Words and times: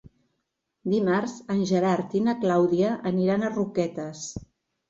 Dimarts 0.93 1.35
en 1.55 1.61
Gerard 1.73 2.15
i 2.21 2.23
na 2.29 2.37
Clàudia 2.47 2.97
aniran 3.13 3.47
a 3.47 3.53
Roquetes. 3.55 4.27